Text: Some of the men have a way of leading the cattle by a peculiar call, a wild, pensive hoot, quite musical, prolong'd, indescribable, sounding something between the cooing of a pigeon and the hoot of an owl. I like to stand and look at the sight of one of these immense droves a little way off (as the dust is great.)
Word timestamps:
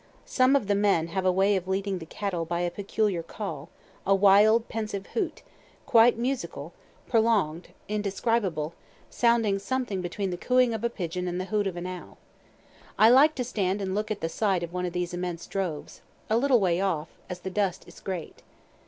Some 0.25 0.55
of 0.55 0.65
the 0.65 0.73
men 0.73 1.09
have 1.09 1.27
a 1.27 1.31
way 1.31 1.55
of 1.55 1.67
leading 1.67 1.99
the 1.99 2.07
cattle 2.07 2.43
by 2.43 2.61
a 2.61 2.71
peculiar 2.71 3.21
call, 3.21 3.69
a 4.03 4.15
wild, 4.15 4.67
pensive 4.67 5.05
hoot, 5.13 5.43
quite 5.85 6.17
musical, 6.17 6.73
prolong'd, 7.07 7.67
indescribable, 7.87 8.73
sounding 9.11 9.59
something 9.59 10.01
between 10.01 10.31
the 10.31 10.37
cooing 10.37 10.73
of 10.73 10.83
a 10.83 10.89
pigeon 10.89 11.27
and 11.27 11.39
the 11.39 11.45
hoot 11.53 11.67
of 11.67 11.77
an 11.77 11.85
owl. 11.85 12.17
I 12.97 13.09
like 13.11 13.35
to 13.35 13.43
stand 13.43 13.79
and 13.79 13.93
look 13.93 14.09
at 14.09 14.21
the 14.21 14.27
sight 14.27 14.63
of 14.63 14.73
one 14.73 14.87
of 14.87 14.93
these 14.93 15.13
immense 15.13 15.45
droves 15.45 16.01
a 16.31 16.37
little 16.37 16.59
way 16.59 16.81
off 16.81 17.09
(as 17.29 17.41
the 17.41 17.51
dust 17.51 17.87
is 17.87 17.99
great.) 17.99 18.41